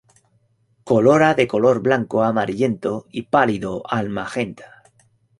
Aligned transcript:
Corola 0.89 1.35
de 1.35 1.45
color 1.47 1.83
blanco 1.83 2.23
amarillento 2.23 3.05
y 3.11 3.21
pálido 3.33 3.83
al 3.87 4.09
magenta. 4.09 4.81